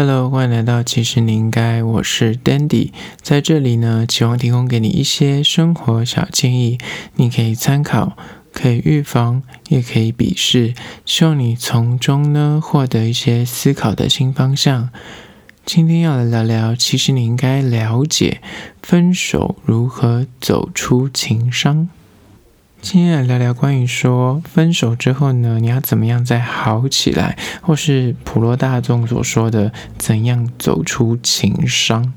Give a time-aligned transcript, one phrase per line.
[0.00, 6.78] Hello，欢迎来到其实你应该，我是 Dandy，在这里呢，期望提供给你一些生活小建议，
[7.16, 8.16] 你可以参考，
[8.52, 10.72] 可以预防，也可以鄙视，
[11.04, 14.90] 希望你从中呢获得一些思考的新方向。
[15.64, 18.40] 今天要来聊聊，其实你应该了解
[18.80, 21.88] 分手如何走出情伤。
[22.80, 32.14] 今天来聊聊关于说分手之后呢，你要怎么样再好起来，或是普罗大众所说的怎样走出情伤。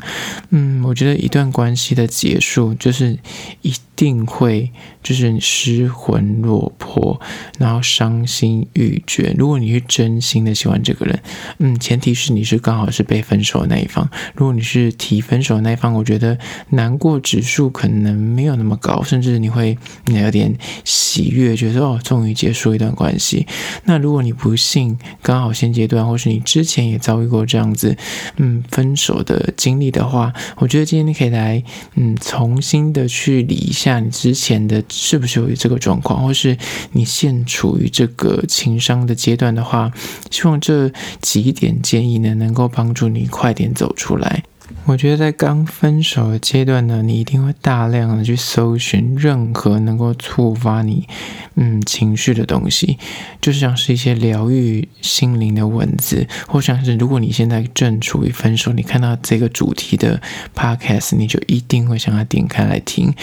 [0.50, 3.18] 嗯，我觉得一段关系的结束就是
[3.62, 3.74] 一。
[3.94, 4.72] 定会
[5.04, 7.22] 就是失魂落魄，
[7.60, 9.36] 然后伤心欲绝。
[9.38, 11.20] 如果你是真心的喜欢这个人，
[11.60, 14.10] 嗯，前提是你是刚好是被分手的那一方。
[14.34, 16.36] 如果你是提分手的那一方，我觉得
[16.70, 20.51] 难过指数可能没有那么高，甚至你会有点
[20.84, 23.46] 喜悦，觉得哦，终于结束一段关系。
[23.86, 27.98] 那如果你不幸刚好现阶段，或是你之前也遭遇过这样子，
[28.38, 31.64] 嗯，分手的经历的话，我觉得今天你可以来，
[31.96, 34.00] 嗯，重新的去理一下。
[34.00, 36.58] 你之前的是不是有这个状况，或是
[36.92, 39.92] 你现处于这个情商的阶段的话，
[40.30, 44.44] 希望这几点建议呢，能够帮助你快点走出来。
[44.86, 51.08] 我觉得在刚分手的阶段呢，你一定会大量的去搜寻任何能够触发你
[51.56, 52.98] 嗯情绪的东西，
[53.40, 60.22] 就像是一些疗愈心灵的文字，或像是如果你现在正处于分手，你看到这个主题的
[60.56, 63.14] podcast，你就一定会想要点开来听，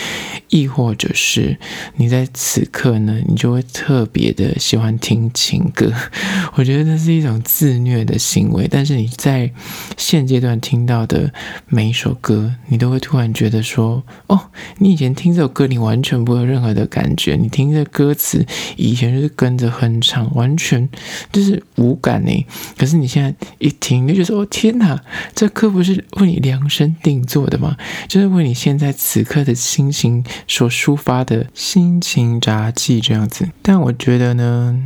[0.48, 1.58] 亦或者是
[1.96, 5.92] 你在此刻呢，你就会特别的喜欢听情歌。
[6.54, 9.50] 我觉得这是一种自虐的行为，但是你在
[9.96, 11.32] 现阶段听到的。
[11.68, 14.40] 每一首歌，你都会突然觉得说：“哦，
[14.78, 17.36] 你以前听这首歌，你完全不会有任何的感觉。
[17.36, 18.44] 你听这歌词，
[18.76, 20.88] 以前就是跟着哼唱，完全
[21.32, 22.46] 就是无感呢。
[22.76, 25.00] 可是你现在一听，你就觉得说：‘哦，天哪，
[25.34, 27.76] 这歌不是为你量身定做的吗？’
[28.08, 33.48] 就是为你现在此刻的心情所抒发的心情札记这样子。
[33.62, 34.76] 但我觉得呢，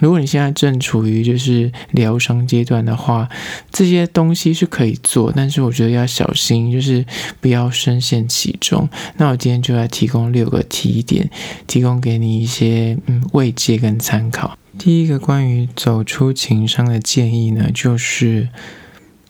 [0.00, 3.28] 如果你现在正处于就是疗伤阶段的话，
[3.70, 5.97] 这些东西是可以做，但是我觉得要。
[5.98, 7.04] 要小心，就是
[7.40, 8.88] 不要深陷其中。
[9.16, 11.28] 那我今天就来提供六个提点，
[11.66, 14.56] 提供给你一些嗯慰藉跟参考。
[14.78, 18.48] 第一个关于走出情伤的建议呢，就是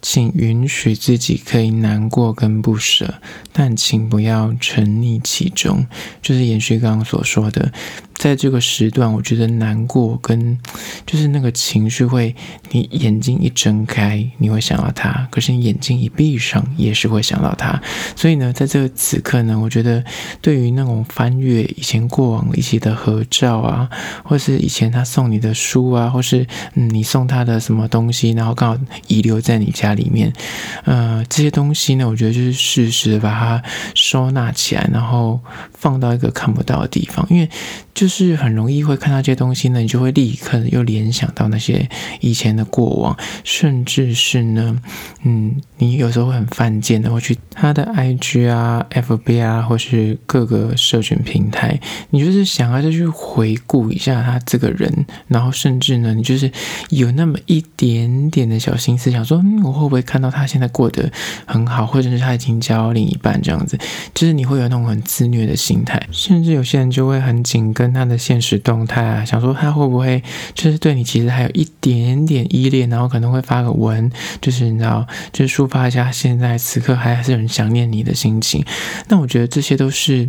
[0.03, 3.15] 请允许自己可以难过跟不舍，
[3.53, 5.87] 但请不要沉溺其中。
[6.21, 7.73] 就是延续刚刚所说的。
[8.19, 10.59] 在这个时段，我觉得难过跟
[11.07, 12.35] 就是那个情绪会，
[12.73, 17.81] 你眼睛一睁开，你会想到他；可是你眼睛一闭上，也是会想到他。
[18.17, 20.05] 所以呢，在这个此刻呢，我觉得
[20.43, 23.89] 对于那种翻阅以前过往一些的合照啊，
[24.25, 30.33] 或是以前他送你的书啊，或是嗯你送他的什么东西，然后刚好遗留在你家里面，
[30.85, 33.63] 呃，这些东西呢，我觉得就是适时把它
[33.95, 35.39] 收纳起来，然后
[35.73, 37.49] 放到一个看不到的地方，因为。
[37.95, 41.89] 就是很容易会看到这些东西呢，你就会立刻又联想到那些
[42.21, 43.15] 以前的过往，
[43.45, 44.81] 甚至是呢，
[45.25, 51.79] 嗯，你有时候会很犯贱的会去他的 IG 啊、FB 啊，或是各个社群平台，
[52.11, 56.51] 你就是想要再去回顾一下他这个人，然后甚至呢，你就是
[56.91, 61.11] 有那么一点点的小心思，想说，嗯，我会不会看到他现在过得
[61.45, 63.77] 很好，或者是他已经交另一半这样子，
[64.15, 67.89] 就是你会有那种很自虐的心态，甚至有些人就会很紧跟。
[67.99, 70.23] 他的现实动态啊，想说他会不会
[70.55, 74.11] 就是对你其实还有一点点依恋，然后可能会发个文，
[74.41, 78.65] 就是你知道，就是抒发一下现在此刻还是很想念你的心情。
[79.09, 80.29] 那我觉得这些都是。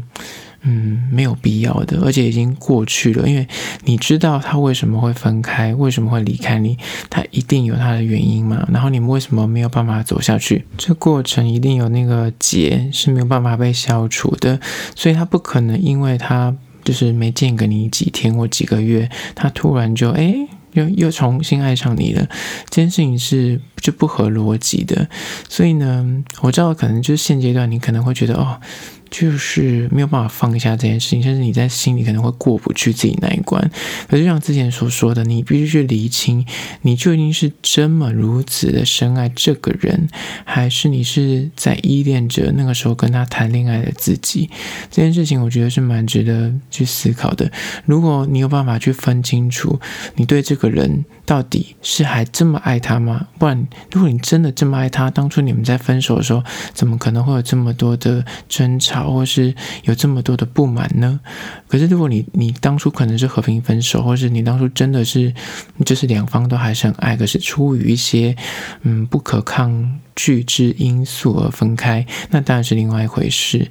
[0.61, 3.25] 嗯，没有必要的，而且已经过去了。
[3.25, 3.47] 因为
[3.85, 6.77] 你知道他为什么会分开，为什么会离开你，
[7.09, 8.67] 他一定有他的原因嘛。
[8.69, 10.65] 然后你们为什么没有办法走下去？
[10.77, 14.59] 这过程一定有那个结是没有办法被消除的，
[14.97, 16.53] 所以他不可能因为他
[16.89, 20.33] 就是没见过你几天或几个月，他突然就哎
[20.71, 22.27] 又又重新爱上你了。
[22.71, 25.07] 这件事情是就不合逻辑的。
[25.47, 28.59] 所以呢，我知道可能就是现阶段你可能会觉得哦。
[29.09, 33.71] 就是没有办法放下这件事情，甚至你在心里可能会过不去自己那一关。
[34.07, 36.45] 可就像之前所说的，你必须去厘清，
[36.81, 40.07] 你究竟是这么如此的深爱这个人，
[40.43, 44.49] 还是你是在依恋着那个时候跟他谈恋爱的自己？
[44.91, 47.51] 这件事情我觉得是蛮值得去思考的。
[47.85, 49.79] 如果你有办法去分清楚，
[50.15, 53.27] 你对这个人到底是还这么爱他吗？
[53.37, 59.53] 不然如果你真的这么爱他，当初你们在分手的时候，怎么可能会有这么多的争吵，或是
[59.83, 61.19] 有这么多的不满呢？
[61.67, 65.33] 可是如果你你当初可能是和平分手，或是你当初真的是
[65.85, 68.35] 就是两方都还是很爱，可是出于一些
[68.81, 73.65] 嗯不可抗拒之因素而分开，那当然是另外一回事。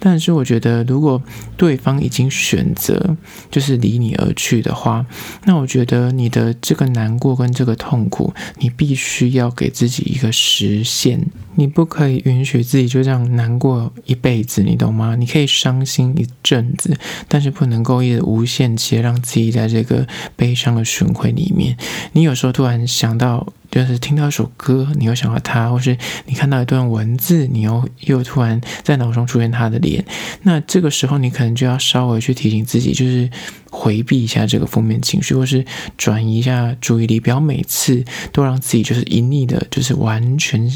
[0.00, 1.22] 但是我觉得，如果
[1.56, 3.16] 对方已经选择
[3.52, 5.06] 就是离你而去的话，
[5.44, 15.14] 那我觉得你的这个难过跟这个痛苦，你必须要给自己一个实现，你不可以允许自己就这样难过一辈子，你懂吗？
[15.14, 20.04] 你可以伤心一阵子，但是不能够一直无限期让自己在这个
[20.34, 21.76] 悲伤的循环里面。
[22.10, 23.46] 你有时候突然想到。
[23.72, 25.96] 就是听到一首歌，你又想到他，或是
[26.26, 30.04] 你看到一段文字，你又又突然在脑中出现他的脸，
[30.42, 33.30] 那这个时候你可能就要稍微去提醒自己，就是
[33.70, 35.64] 回避一下这个负面情绪，或是
[35.96, 40.70] 转移一下注意力，不要每次都让自己就是一腻的，就是完全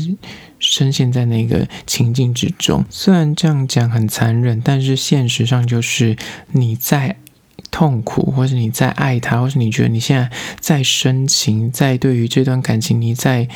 [0.59, 2.83] 深陷在那个情境之中。
[2.89, 6.17] 虽然这样讲很残忍，但是现实上就是
[6.53, 7.19] 你在。
[7.77, 10.31] 痛苦，或是你在爱他，或是你觉得你现在
[10.61, 13.47] 在深情，在对于这段感情你在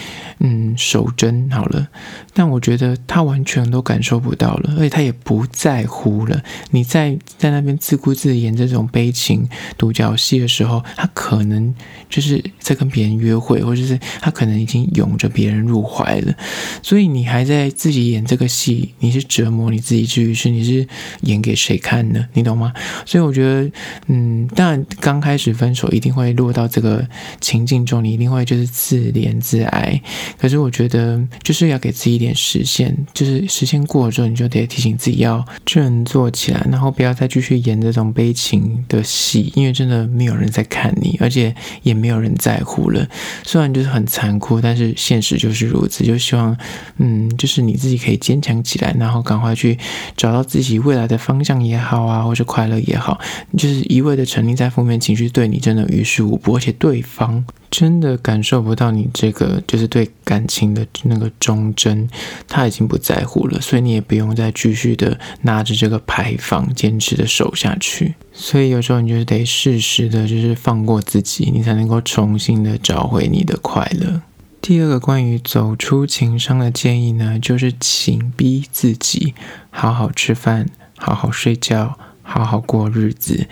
[0.40, 1.88] 嗯守贞好了，
[2.34, 6.42] 但我觉得他完全都感受不到了，而且他也不在乎了。
[6.70, 11.74] 你在在那边自顾自演这种悲情独角戏的时候，他可能
[12.10, 16.34] 就是在跟别人约会，或者是他可能已经拥着别人入怀了。
[16.82, 20.86] 所以你还在自己演这个戏，你是折磨你自己，至于是你是
[21.22, 22.28] 演给谁看呢？
[22.34, 22.74] 你懂吗？
[23.06, 23.70] 所以我觉得。
[24.12, 27.06] 嗯，当然，刚开始分手一定会落到这个
[27.40, 30.02] 情境中，你一定会就是自怜自哀。
[30.36, 41.54] 可是我觉得，就是要给自己一点时限，就是时间过了之后，你就得提醒自己要振作起来，然后不要再继续演这种悲情的戏，因为真的没有人在看你，而且
[41.84, 43.06] 也没有人在乎了。
[43.44, 46.02] 虽然就是很残酷，但是现实就是如此。
[46.04, 46.56] 就希望，
[46.96, 49.78] 嗯，就是你自己可以坚强起来，然后赶快去
[50.16, 53.16] 找到自己未来的方向也好啊，或是快乐也好，
[53.56, 53.99] 就是一。
[54.00, 62.08] 一味的沉溺在负面情绪，对你真的于事无补，而且对方真的感受不到你这个就是对感情的那个忠贞，
[62.48, 68.14] 他已经不在乎了，所以你也不用再继续的拿着这个牌坊坚持的守下去。
[68.32, 74.22] 所以有时候你就得适时的，就是放过自己，你才能够重新的找回你的快乐。
[74.62, 79.34] 第二个关于走出情伤的建议呢，就是请逼自己
[79.70, 81.98] 好好吃饭，好好睡觉。
[82.32, 83.44] 好好过日子，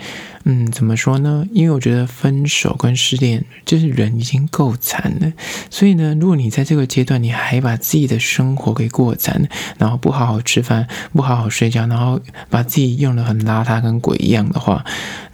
[0.45, 1.45] 嗯，怎么说呢？
[1.51, 5.33] 因为我觉得分手跟失恋，就是人已经够惨了，
[5.69, 14.85] 所以呢，如果你在这个阶段你还把自己的生活给过惨，然后不好好吃饭，不好好睡觉，然后把自己用得很邋遢，跟鬼一样的话，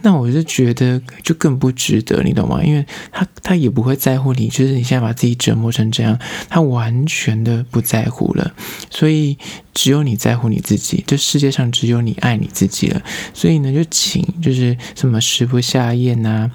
[0.02, 2.60] 那我就觉得就更不值得，你懂吗？
[2.64, 8.52] 因为他他也不会在乎你，就是你现在把自己折磨成这样，他完全的不在乎了，
[8.90, 9.38] 所以。
[9.78, 13.02] 只有你在乎你自己，这世界上只有你爱你自己了。
[13.36, 16.50] 所以呢，就请就是什么食不下咽、啊，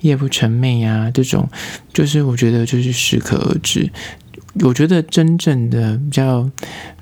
[0.00, 1.48] 夜不成寐啊，这种
[1.94, 3.90] 就是我觉得就是适可而止。
[4.60, 6.48] 我觉得真正的比较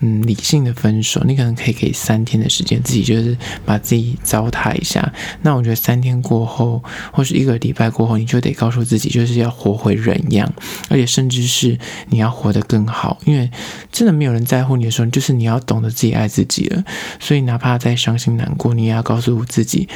[0.00, 5.12] 嗯理性的分手，你可能可以给三天的时间，自己就是把自己糟蹋一下。
[5.42, 10.52] 那我觉得三天过后，或是一个礼拜过后，你就得告诉自己，就是要活回人样，
[10.88, 11.78] 而且甚至是
[12.08, 13.18] 你要活得更好。
[13.24, 13.50] 因为
[13.92, 16.84] 真的没有人在乎你的时候，就是你要懂得自己爱自己了。
[17.20, 19.88] 所以哪怕再伤心难过，你也要告诉自己。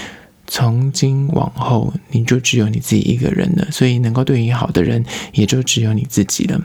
[0.48, 6.60] 从今往后，你就只有你自己一个人了，所以能够对你好的人，也就只有你自己了。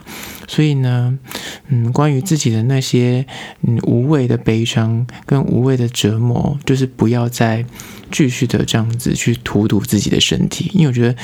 [0.48, 1.20] 所以呢，
[1.68, 3.26] 嗯，关于自己的那些
[3.62, 7.66] 嗯无谓的悲伤跟无谓的折磨，就是不要再。
[8.14, 11.16] 继续的这样子去荼毒自己的身体，因为我觉得，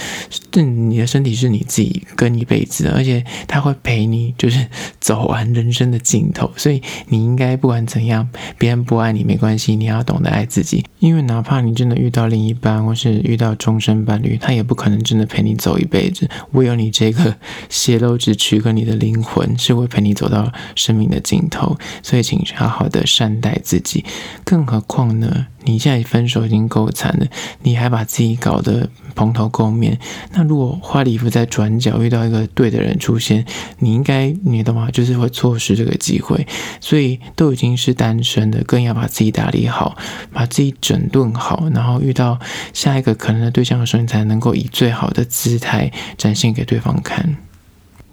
[0.52, 4.66] 这你的身体是你自己跟一辈子的，而且他会陪你，就是
[5.00, 6.52] 走完人生的尽头。
[6.58, 8.28] 所以你应该不管怎样，
[8.58, 10.84] 别人不爱你没关系，你要懂得爱自己。
[10.98, 16.28] 因为哪怕你真的遇到另一半，或是遇到终身伴侣，他也不可能真的陪你走一辈子。
[16.54, 17.36] 唯有你这个
[17.70, 21.78] 血肉之躯跟你的灵魂是会陪你走到生命的尽头。
[22.02, 24.04] 所以，请好好的善待自己。
[24.44, 25.46] 更何况呢？
[25.64, 27.28] 你现在分手已经够惨了，
[27.64, 30.00] 你还把自己搞得蓬头垢面。
[30.32, 33.46] 那如果花里胡在转角遇到一个对的人出现，
[33.80, 34.90] 你应该你懂吗？
[34.92, 36.48] 就是会错失这个机会。
[36.80, 39.98] 所以都已经是单身的，更要把自己打理好，
[40.32, 42.40] 把自己整顿好，然后遇到
[42.74, 47.36] 下一个可能的对象的时候，你才能够以最好的姿态展现给对方看。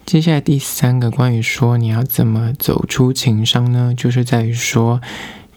[0.05, 3.93] 接下来第三个关于说你要怎么走出情伤呢？
[3.95, 5.01] 就是在于说。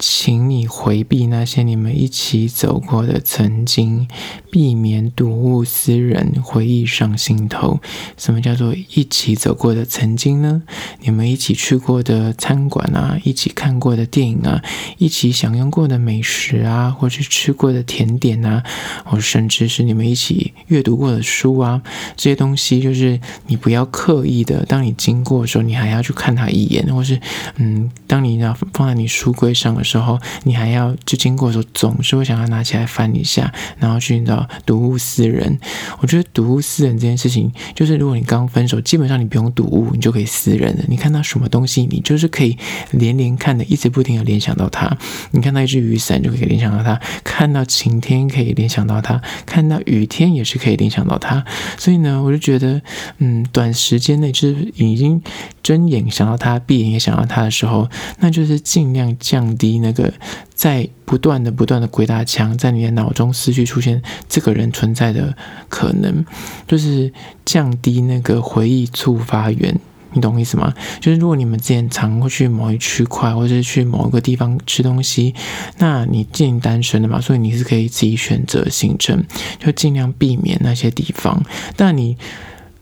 [0.02, 4.08] 请你回避那些你们一起走过的曾经，
[4.50, 7.78] 避免睹物思人，回忆上心头。
[8.16, 10.62] 什么叫做一起走过的曾经呢？
[11.00, 14.62] 你们一起去过的餐馆啊，一起看过的电影啊，
[14.96, 18.62] 一起享用过的美食啊，或是吃过的甜点啊，
[19.04, 21.82] 或甚至是你们一起阅读过的书啊，
[22.16, 27.20] 这些东西就是你不要刻意的，当你经过的时候，你还要去看它一眼，或是
[27.56, 35.58] 嗯，当你要放在你书柜上的时候，时候你还要就经过的时候，总是会想要拿起来翻一下，然后去你知道睹物思人。
[36.00, 40.84] 我觉得睹物思人这件事情，就是如果你刚分手，基本上你不用睹物，你就可以思人了。
[40.86, 42.56] 你看到什么东西，你就是可以
[42.92, 44.96] 连连看的，一直不停的联想到它。
[45.32, 51.44] 你看到一只雨伞，就可以联想到它；看到晴天，可以联想到它；看到雨天，也是可以联想到它。
[51.76, 52.80] 所以呢，我就觉得，
[53.18, 55.20] 嗯，短时间内就是已经
[55.62, 57.88] 睁眼想到它，闭眼也想到它的时候，
[58.20, 60.12] 那就是尽量降低那个
[60.54, 65.36] 在不断的、不断的鬼打墙，在你的脑中思绪出现这个人存在的
[65.68, 66.24] 可能，
[66.66, 67.12] 就是
[67.44, 69.78] 降低那个回忆触发源。
[70.12, 70.72] 你懂我意思吗？
[71.00, 75.34] 就是如果你们之前常会去某一区块，或者是去某一个地方吃东西，
[75.78, 79.24] 那你既然单身的嘛，所以你是可以自己选择行程，
[79.58, 81.42] 就尽量避免那些地方。
[81.76, 82.16] 但你。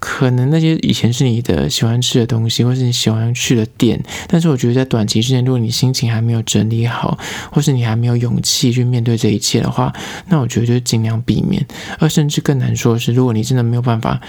[0.00, 7.18] 可能那些以前是你的喜欢吃的东西，或是你喜欢去的店，但是我觉得在短期之内，如果你心情还没有整理好，
[7.50, 9.92] 或是你还没有勇气去面对这一切的话，
[10.28, 11.66] 那我觉得就尽量避免。
[11.98, 14.20] 而甚至更难说的是，如果你真的没有办法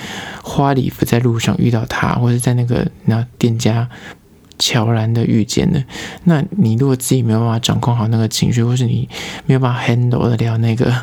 [0.41, 3.88] 花里胡在路上遇到他，或者在那个那店家
[4.57, 5.83] 悄然的遇见的，
[6.23, 9.07] 那你如果自己没有办法掌控好那个情绪，或是你
[9.45, 10.93] 没有办法 handle 得了那个。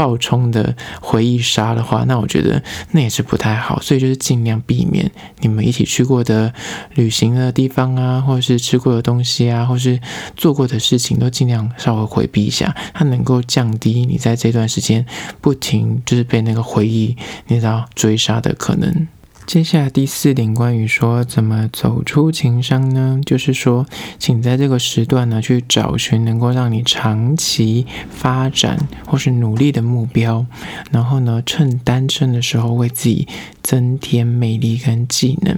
[0.00, 6.50] 暴冲的回忆杀的话，那我觉得那也是不太好，所以就是尽量避免你们一起去过的
[6.94, 10.00] 旅行的地方啊，或者是吃过的东西啊，或是
[10.34, 15.04] 做过的事情，都尽量稍微回避一下，它能够降低你在这段时间
[15.42, 17.14] 不停就是被那个回忆
[17.48, 19.06] 你知道追杀的可能。
[19.50, 23.20] 接下来第四点，关于说怎么走出情商呢？
[23.26, 23.84] 就是说，
[24.16, 28.78] 请在这个时段呢，去找寻能够让你长期发展
[29.08, 30.46] 或是努力的目标，
[30.92, 33.26] 然后呢，趁单身的时候为自己
[33.70, 35.56] 增添魅力跟技能。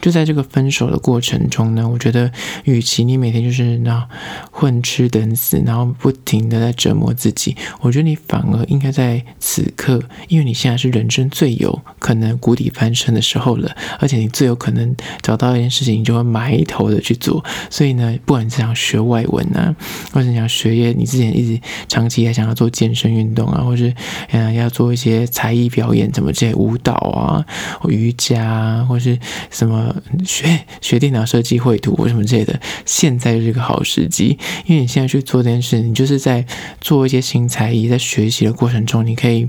[0.00, 2.32] 就在这个分手的过程中呢，我觉得，
[2.64, 4.08] 与其你每天就是那
[4.50, 17.44] 混吃等死，然后不停的在折磨自己，我觉得你反而应该在此刻，因为你现在是人生最有可能谷底翻身的时候了，而且你最有可能找到一件事情，你就会埋头的去做。
[17.68, 19.76] 所以呢，不管你是想学外文啊，
[20.12, 23.94] 或者你想学业，你之前一直长期还想要做健身运动啊，或是
[24.30, 27.44] 嗯要做一些才艺表演，怎么这些舞蹈啊、
[27.88, 29.18] 瑜伽啊，或是
[29.50, 36.44] 什么学学电脑设计、绘图什么之类的，现在就是个好时机，因为你现在去做这件事，你就是在
[36.80, 39.48] 做一些新才艺，在学习的过程中，你可以。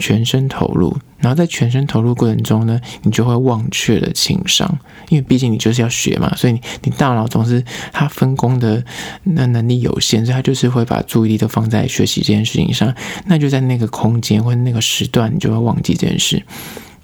[0.00, 4.78] 全身投入，然后在全身投入过程中呢，你就会忘却了情商，
[5.08, 7.60] 因为毕竟你就是要学嘛，所以你你大脑总是
[7.92, 8.84] 它分工的
[9.24, 12.94] 那能力有限，所以它就是会把注意力都放在学习这件事情上。
[13.26, 16.40] 那就在那个空间或者那个时段，你就会忘记这件事。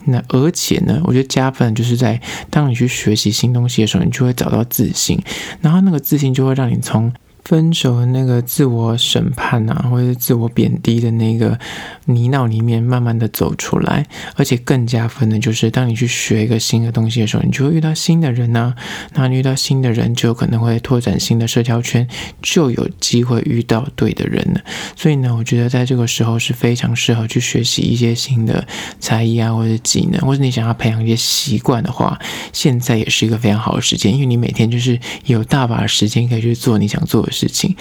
[0.07, 2.21] 那而且呢，我觉得加分就是在
[2.51, 5.21] 当你去学习新东西的时候，你就会找到自信，
[5.61, 7.13] 然后那个自信就会让你从。
[7.45, 11.59] 分手的那个自我审判啊，或者是自我贬低的那个
[12.07, 18.75] 泥淖里面，慢慢的走出来，而且更加分的就是，当你去学一个新的东西的时候，你就会遇到新的人呐，
[19.13, 22.09] 那你遇到新的人，就有可能会拓展新的社交圈，
[22.41, 24.61] 就有机会遇到对的人了。
[24.97, 28.67] 所以呢，我觉得在这个时候是非常适合去学习一些新的
[28.99, 32.19] 才艺啊，或者技能，或者你想要培养一些习惯的话，
[32.55, 37.75] 现在也是一个非常好的时间，因为你每天就是有大把的时间可以去做你想做的事情，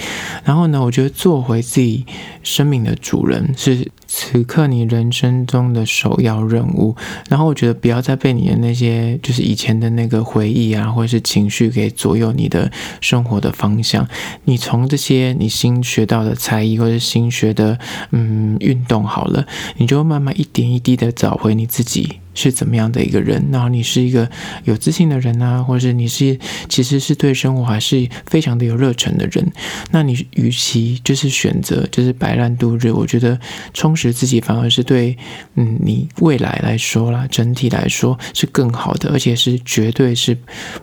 [0.44, 2.06] 然后呢，我觉得做回自己
[2.42, 6.96] 生命的主人是此刻你人生中的首要任务。
[7.30, 14.08] 然后我觉得不要再被你的那些就是以前的那个回忆啊，或者是情绪给左右你的生活的方向。
[14.46, 17.78] 你从这些你新学到的才艺或者新学的
[18.12, 19.46] 嗯运动好了，
[19.78, 22.20] 你就慢慢一点一滴的找回你自己。
[22.34, 23.44] 是怎么样的一个人？
[23.52, 24.30] 然后你是一个
[24.64, 26.38] 有自信的人啊，或者是你是
[26.68, 29.52] 其实是对生活还是非常的有热忱的人？
[29.92, 33.40] 那你与其就是选择就是摆烂度日，我觉得
[33.74, 35.18] 充实自己反而是对
[35.56, 40.38] 嗯你未来来说啦，整体来说是更好的，而且是绝对是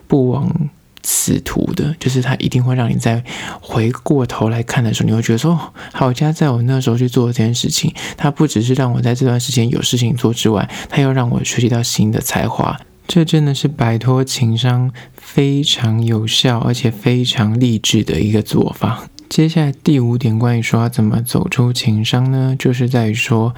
[0.07, 0.69] 不枉。
[1.03, 3.23] 此途的，就是他一定会让你在
[3.59, 12.79] 回过头来看的时候，你会觉得说，好家在我那时候去做这件事情，它不只是让我在这段时间有事情做之外，它又让我学习到新的才华。
[13.07, 19.03] 这真的是摆脱情商非常有效而且非常励志的一个做法。
[19.27, 22.55] 接下来第五点，关于说要怎么走出情商呢？
[22.57, 23.53] 就是在于说，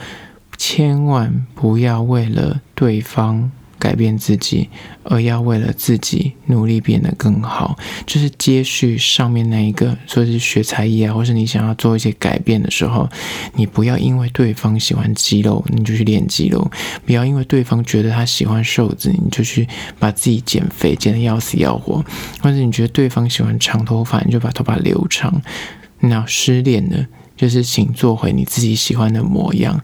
[0.57, 3.51] 千万不要为了对方。
[3.79, 4.69] 改变自己，
[5.03, 13.09] 而要为了自己努力变得更好，就是接续上面那一个，说是学才艺啊，或是你想要做一些改变的时候，
[13.55, 16.59] 你不要因为对方喜欢肌肉，你就去练肌肉；
[17.05, 19.67] 不要因为对方觉得他喜欢瘦子，你就去
[19.99, 22.01] 把自己减肥减得要死要活；
[22.41, 25.41] 或者你觉得对方喜欢长头发，你就把头发留长。
[25.99, 27.05] 那失恋了。
[27.35, 29.79] 就是请做回你自己喜欢的模样，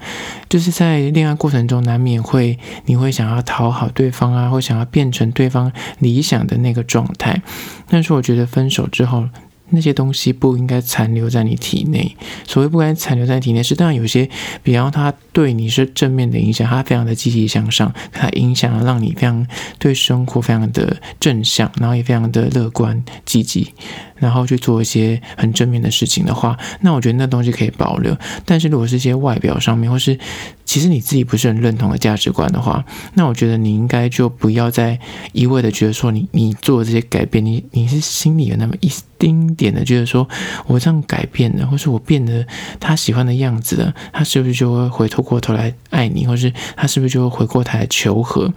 [0.48, 7.42] 就是在恋爱过程中难免会，你会想要讨好对方啊，或想要变成对方理想的那个状态，
[7.88, 9.28] 但是我觉得分手之后。
[9.72, 12.16] 那些东西不应该残留在你体内。
[12.48, 14.30] 所谓不该残留在体内，是当然有些，
[14.64, 19.46] 比方他对你是正面的影响，他非常的积极向上，他影响让你非常
[19.78, 23.74] 对生活非常的正向，然后也非常的乐观积极，
[24.16, 28.18] 然后去做一些很正面的事情的话，那我觉得那东西可以保留。
[28.46, 30.18] 但是如果是一些外表上面，或是
[30.66, 32.84] 其实你自己不是很认同的价值观的话，
[33.14, 35.00] 那我觉得你应该就不要再
[35.32, 40.28] 一味的觉得说你你做这些改变，你你是心里有那么一丁点的觉得说，
[40.66, 42.48] 我这样改变了，或是我变得
[42.80, 48.52] 他喜欢的样子了，他是不是就会回头过头来爱你，或是他是不是就会回过头来求和？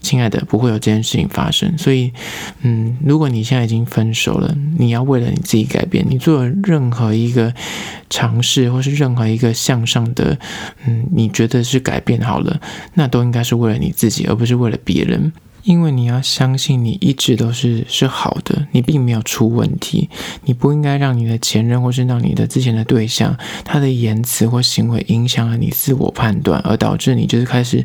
[0.00, 1.76] 亲爱的，不会有这件事情发生。
[1.76, 2.12] 所以，
[2.60, 7.52] 嗯，如果你现在已经分手了，你要为了你自己改变，你做任何一个
[8.08, 10.38] 尝试，或是任何一个向上的，
[10.86, 12.60] 嗯，你觉得是改变好了，
[12.94, 15.32] 那都应该是为了你自己，而不是为了别人。
[15.68, 20.08] 因为你要相信，你一直都是是好的，你并没有出问题。
[20.44, 27.84] 你不应该让你的前任或是让你的之前的对象，他的言辞或行为影响了你自我判断，而导致你就是开始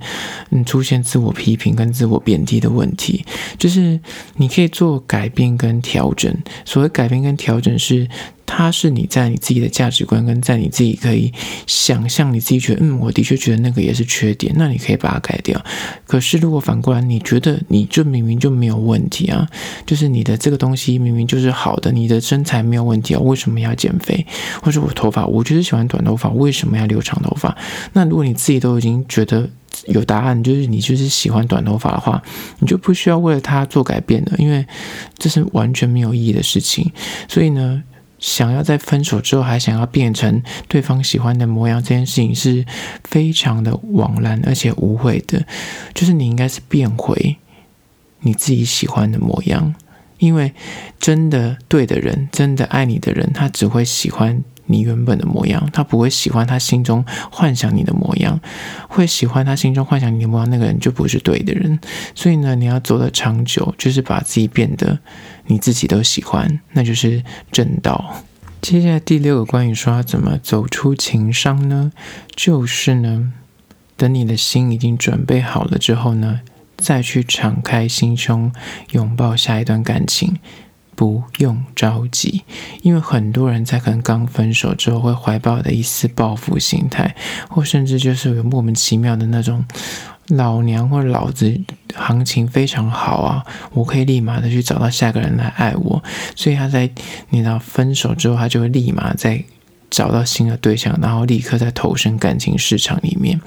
[0.51, 3.25] 嗯出现自我批评跟自我贬低的问题。
[3.57, 3.99] 就是
[4.37, 6.33] 你可以做改变跟调整。
[6.63, 8.07] 所谓改变跟调整是。
[8.55, 11.33] 它是你在你自己的价值观，跟在你自己可以
[11.65, 15.59] 想象，你自己觉得，嗯，我的确觉得那个也是缺点，那你可以把它改掉。
[16.05, 19.47] 可是如果反过来，你觉得你这明明就没有问题啊，
[19.87, 24.23] 就是你的这个东西明明就是好的，你的身材没有问题啊，为什么要减肥？
[24.61, 27.57] 或者我头发，我就是喜欢短头发，为什么要留长头发？
[27.93, 29.49] 那如果你自己都已经觉得
[29.87, 32.21] 有答案，就是你就是喜欢短头发的话，
[32.59, 34.63] 你就不需要为了它做改变了，因为
[35.17, 36.91] 这是完全没有意义的事情。
[37.27, 37.81] 所以呢，
[38.23, 42.65] 想要在分手之后还想要变成对方喜欢的模样，这件事情是
[43.03, 45.45] 非常的枉然而且无悔的。
[45.93, 47.35] 就是你应该是变回
[48.21, 49.75] 你自己喜欢的模样，
[50.19, 50.53] 因为
[50.97, 58.39] 真的对的人，真的爱你的人，他只会喜欢你原本的模样，他不会喜欢他心中幻想你的模样。
[58.87, 61.77] 会喜欢他心中幻想你的模样，那个人就不是对的人。
[62.15, 64.97] 所以呢，你要走得长久，就是把自己变得。
[65.47, 68.23] 你自己都喜欢，那就是正道。
[68.61, 71.91] 接下来第六个关于说要怎么走出情伤呢？
[72.33, 73.33] 就是呢，
[73.97, 76.39] 等你的心已经准备好了之后呢，
[76.77, 78.53] 再去敞开心胸，
[78.91, 80.39] 拥抱下一段感情，
[80.95, 82.43] 不用着急。
[82.81, 87.13] 因为很多人在可能刚分手之后，会怀抱的一丝报复心态，
[87.49, 89.65] 或甚至就是有莫名其妙的那种。
[90.27, 91.59] 老娘或者老子
[91.93, 96.03] 行情非常好啊，我可以立马的去找到下个人来爱我，
[96.35, 96.89] 所以他在
[97.29, 99.43] 你知道分手之后，他就会立马在。
[99.93, 103.39] 找到新的对象，然后立刻再投身感情市场里面。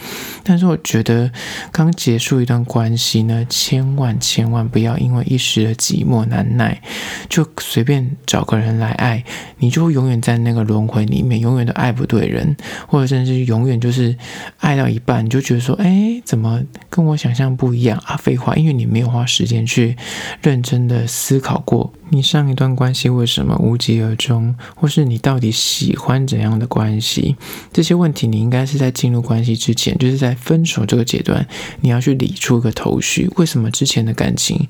[0.45, 1.29] 但是我觉得，
[1.73, 6.81] 刚结束一段关系呢，千万千万不要因为一时的寂寞难耐，
[7.29, 9.25] 就随便找个人来爱，
[9.59, 12.57] 你就永远在那个轮回里面，永远都爱不对人，
[12.87, 14.17] 或者甚至永远就是
[14.61, 18.17] 爱到一半，你就觉得说，哎，怎么跟我想象不一样啊？
[18.17, 19.97] 废话，因为你没有花时间去
[20.41, 21.93] 认真的思考过。
[22.11, 27.35] 你上一段关系为什么无疾而终，或是你到底喜欢怎样的关系？
[27.73, 31.49] 这些问题你应该是在进入关系之前，就是在分手这个阶段，
[31.81, 33.31] 你要去理出个头绪。
[33.37, 34.69] 为什么之前的感情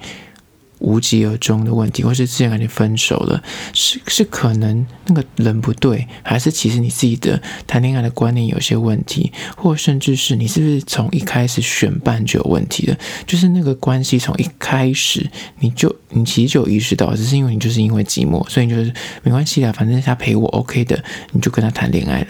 [0.78, 12.96] 无疾而终的问题，或是之前跟你分手了，是是可能那个人不对，还是其实你自己的谈恋爱的观念有些问题，或甚至是你是不是从一开始选伴就有问题了？
[13.26, 15.28] 就是那个关系从一开始
[15.60, 22.26] 你就你其实就有意识到，只是因为你就是因为寂寞，所以你就是没关系啦，反正他陪我 OK 的，你就跟他谈恋爱了。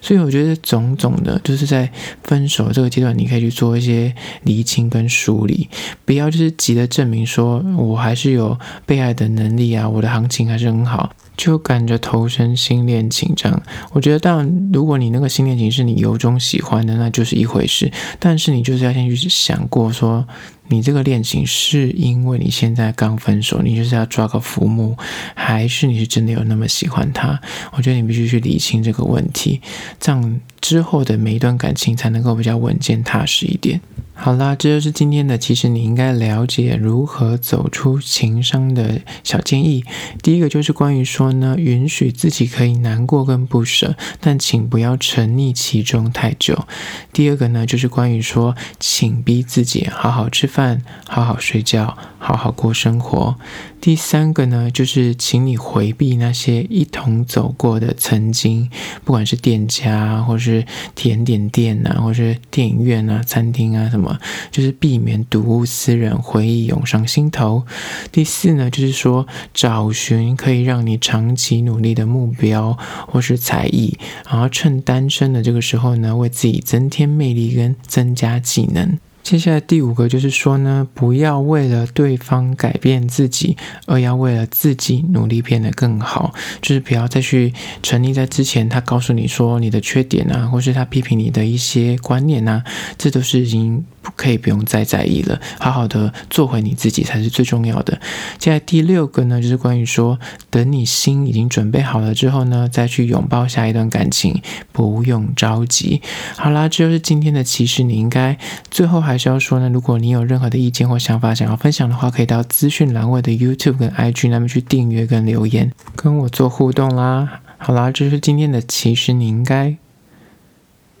[0.00, 1.90] 所以我觉得种种的，就是在
[2.22, 5.68] 分手这个阶段，你可以去做一些厘清跟梳理，
[6.04, 7.64] 不要就是急着证明说。
[7.78, 11.12] 我还是有被爱的能力啊，我的行情还是很好。
[11.36, 13.62] 就赶着投身新恋情，这样
[13.92, 17.92] 我觉得，当然，如果你那个新恋情是你由衷喜欢的，那就是一回事。
[18.18, 20.26] 但是你就是要先去想过，说
[20.66, 24.96] 你这个恋情是因为你现在刚分手，你就是要抓个浮木，
[25.36, 27.40] 还是你是真的有那么喜欢他？
[27.70, 29.60] 我觉得你必须去理清这个问题，
[30.00, 33.80] 这样之后的每一段感情才能够比较稳健踏实一点。
[34.12, 35.38] 好啦，这就是今天的。
[35.38, 39.84] 其实你应该了解如何走出情伤的小建议。
[40.20, 46.66] 第一个就是关于说呢，允许自己可以难过跟不舍，但请不要沉溺其中太久。
[47.12, 53.36] 第二个呢，就是关于说，请逼自己好好吃饭，好好睡觉，好好过生活。
[53.80, 58.68] 第三个呢，就是请你回避那些一同走过的曾经，
[59.04, 60.57] 不管是店家，或是
[60.94, 64.18] 甜点店啊，或是电影院啊、餐厅啊什么。
[64.50, 67.64] 就是避免睹物思人，回忆涌上心头。
[68.10, 73.96] 第四呢，就是说找寻可以让你长期努力的目标或是才艺，
[74.28, 78.98] 然后趁单身的这个时候呢，为自己增添魅力跟增加技能。
[79.28, 86.32] 接下来第五个就是说呢，不要为了对方改变自己，而要为了自己努力变得更好。
[86.62, 92.64] 就是不要再去沉溺在之前他告诉你说你的缺点啊，或是他批评你的一些观念啊，
[92.96, 93.84] 这都是已经。
[94.16, 98.00] 可以不用再在意了，好好的做回你自己才是最重要的。
[98.38, 100.18] 接下来第六个呢，就是关于说，
[100.50, 104.40] 等你心已经准备好了之后呢，再去拥抱下一段感情，
[104.72, 106.00] 不用着急。
[106.36, 108.38] 好啦，这就是今天的其实你应该。
[108.70, 117.40] 最后还是要说呢，如果你有任何的意见或想法想要分享的话，可以到资讯栏位的 YouTube 跟 IG 那边去订阅跟留言，跟我做互动啦。
[117.58, 119.76] 好啦，这就是今天的其实你应该。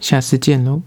[0.00, 0.82] 下次见喽。